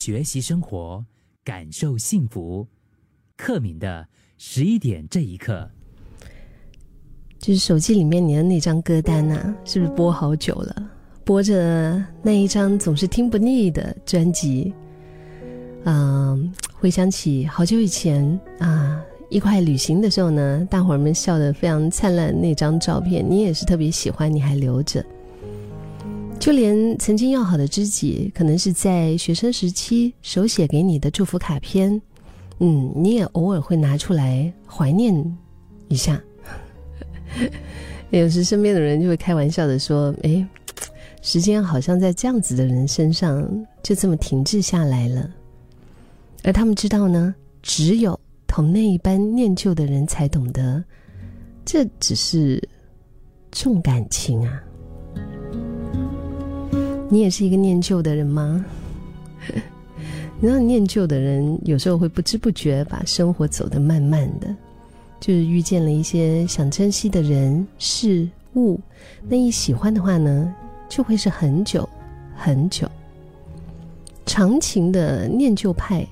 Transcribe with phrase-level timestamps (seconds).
[0.00, 1.04] 学习生活，
[1.44, 2.66] 感受幸福。
[3.36, 5.70] 克敏的十一点这一刻，
[7.38, 10.90] 就是手机里面你的那张歌单呐、是不是播好久了？
[11.22, 14.72] 播着那一张总是听不腻的专辑，
[15.84, 25.04] 嗯，回想起好久以前啊，一块旅行的时候呢，大伙儿们笑得非常灿烂那张照片，你也是特别喜欢，你还留着。
[26.40, 32.00] 就连曾经要好的知己，可能是在学生时期手写给你的祝福卡片，
[32.60, 35.14] 嗯，你也偶尔会拿出来怀念
[35.88, 36.18] 一下。
[38.08, 40.44] 有时身边的人就会开玩笑的说：“诶，
[41.20, 43.46] 时间好像在这样子的人身上
[43.82, 45.30] 就这么停滞下来了。”
[46.42, 50.82] 而他们知道呢，只有同那一般念旧的人才懂得，
[51.66, 52.66] 这只是
[53.52, 54.64] 重感情啊。
[57.12, 58.64] 你也是一个念旧的人吗？
[60.40, 64.46] 你知道念旧的人有时候会不知不觉把生活走得慢慢的，
[65.18, 68.80] 就是遇见了一些想珍惜的人事物，
[69.28, 70.54] 那一喜欢的话呢，
[70.88, 71.86] 就会是很久
[72.36, 72.88] 很久。
[74.24, 76.06] 长情的念旧派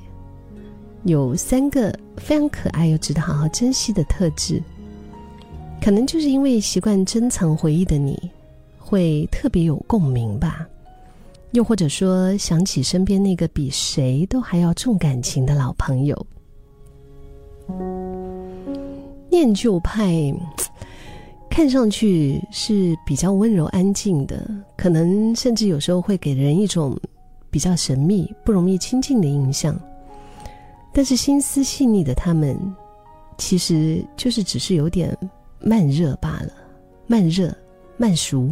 [1.05, 4.61] 有三个非常可爱又值得好好珍惜的特质，
[5.81, 8.31] 可能就是因为习惯珍藏回忆的你，
[8.79, 10.69] 会特别有共鸣吧。
[11.53, 16.27] 又或者说，想起身边那个比谁都还要重感情的老朋友，
[19.31, 20.33] 念旧派
[21.49, 26.99] 看上去是比较温柔安静的，可能甚至有时候会给人一种
[27.51, 29.79] 比较神秘、不容易亲近的印象。
[30.93, 32.57] 但是心思细腻的他们，
[33.39, 35.17] 其实就是只是有点
[35.61, 36.53] 慢热罢了，
[37.07, 37.53] 慢热。
[37.99, 38.49] 慢熟，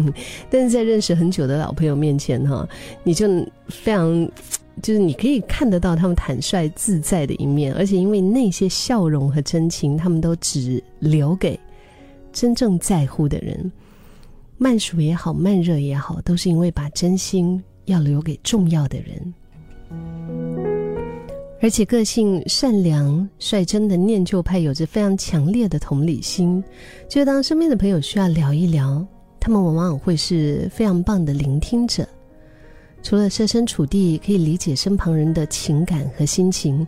[0.50, 2.68] 但是在认识很久的老朋友面前哈，
[3.02, 3.26] 你就
[3.68, 4.30] 非常，
[4.82, 11.58] 就是你可以看得到他们坦率自在的一面，而且因为那些笑容和真情，他们都只留给
[12.32, 13.72] 真正在乎的人。
[14.58, 19.32] 慢熟也好，慢热也好，都是因为把真心要留给重要的人。
[21.60, 26.62] 而且个性善良、率真的念旧派有着非常强烈的同理心，
[27.08, 29.04] 就当身边的朋友需要聊一聊，
[29.40, 32.06] 他们往往会是非常棒的聆听者。
[33.02, 36.86] 除了设身处地可以理解身旁人的情感和心情，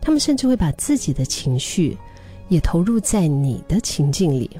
[0.00, 1.96] 他们甚至会把自己的情绪
[2.48, 4.50] 也投入在你的情境里。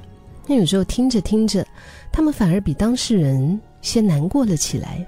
[0.46, 1.66] 那有时候听着听着，
[2.12, 5.06] 他们反而比当事人先难过了起来。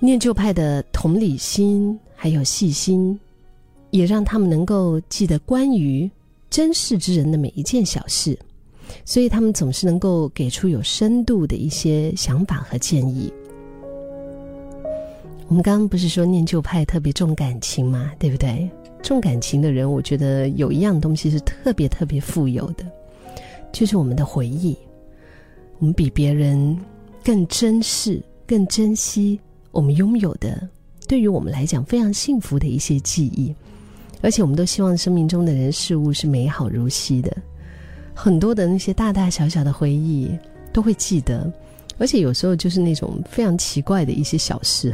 [0.00, 1.96] 念旧派的同理心。
[2.16, 3.16] 还有细心，
[3.90, 6.10] 也让他们能够记得关于
[6.50, 8.36] 珍视之人的每一件小事，
[9.04, 13.32] 所以他们总是能够给出有深度的一些想法和建议。
[15.48, 18.10] 我们刚刚不是说念旧派特别重感情吗？
[18.18, 18.68] 对不对？
[19.02, 22.84] 重感情的人，我觉得有一样东西是特别特别富有的，
[23.70, 24.76] 就是我们的回忆。
[25.78, 26.76] 我们比别人
[27.22, 29.38] 更珍视、更珍惜
[29.70, 30.68] 我们拥有的。
[31.06, 33.54] 对于我们来讲，非常幸福的一些记忆，
[34.20, 37.34] 而且我们都希望生命中的人事物是美好如昔的。
[38.12, 40.30] 很多的那些大大小小的回忆
[40.72, 41.52] 都会记得，
[41.98, 44.92] 而且有时候就是那种非常奇怪的一些小事，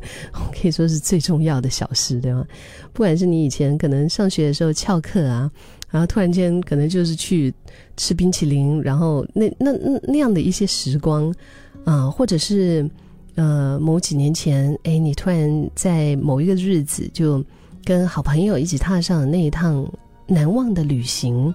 [0.52, 2.44] 可以说是最重要的小事，对吗？
[2.92, 5.50] 不管是你以前可能上学的时候翘课啊，
[5.90, 7.54] 然后突然间可能就是去
[7.96, 11.34] 吃冰淇淋，然后那那那那样的一些时光
[11.84, 12.86] 啊，或者是。
[13.36, 17.44] 呃，某几年前，哎，你突然在某一个日子就
[17.84, 19.84] 跟好朋友一起踏上了那一趟
[20.26, 21.52] 难忘的旅行，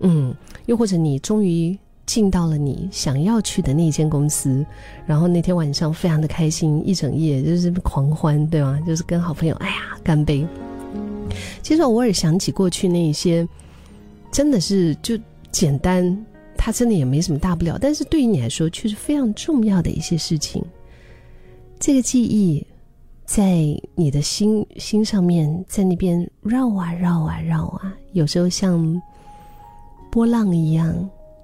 [0.00, 0.34] 嗯，
[0.66, 1.76] 又或者你终于
[2.06, 4.64] 进到了你想要去的那间公司，
[5.04, 8.78] 然后那天晚上非常的开心，一整夜就是狂欢，对吗？
[8.86, 10.46] 就是跟好朋友，哎呀，干杯。
[11.60, 13.46] 其实偶尔想起过去那一些，
[14.30, 15.18] 真的是就
[15.50, 16.16] 简单，
[16.56, 20.64] 它真的也没什么大不了，但是对于你来说却是非常重要的一些事情。
[21.86, 22.66] 这个记忆，
[23.24, 23.64] 在
[23.94, 29.00] 你的心心上面，在那边绕啊绕啊绕啊，有时候像
[30.10, 30.92] 波浪一样，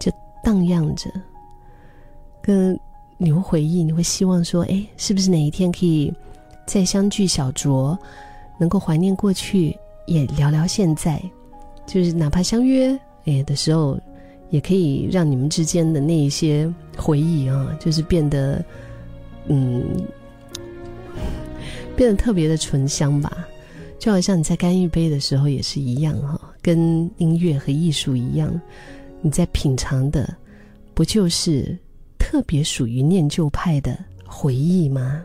[0.00, 0.10] 就
[0.42, 1.08] 荡漾着。
[2.42, 2.76] 跟
[3.18, 6.12] 你会回忆，你会希望说，哎，是不是哪一天可以
[6.66, 7.96] 再相聚小酌，
[8.58, 9.78] 能够怀念过去，
[10.08, 11.22] 也聊聊现在，
[11.86, 13.96] 就是哪怕相约哎的时候，
[14.50, 16.68] 也可以让你们之间的那一些
[16.98, 18.60] 回忆啊，就是变得
[19.46, 19.84] 嗯。
[22.02, 23.46] 真的特别的醇香吧，
[23.96, 28.60] 就好像你在干一杯的时候也是一样哈，跟音乐和艺术一样，
[29.20, 30.36] 你在品尝的，
[30.94, 31.78] 不就是
[32.18, 33.96] 特别属于念旧派的
[34.26, 35.22] 回忆吗？